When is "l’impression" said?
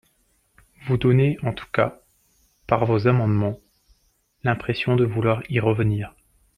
4.43-4.95